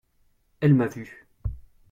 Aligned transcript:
Elle 0.61 0.73
m’a 0.73 0.87
vu… 0.87 1.27